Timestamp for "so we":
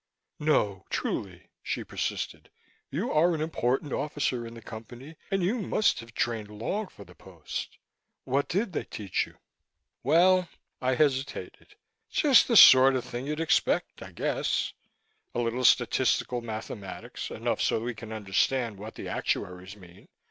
17.61-17.93